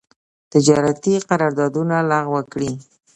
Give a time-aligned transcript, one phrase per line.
[0.51, 2.71] تجارتي قرارداونه لغو کړي.